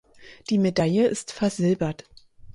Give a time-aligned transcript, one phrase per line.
[0.49, 2.05] Die Medaille ist versilbert.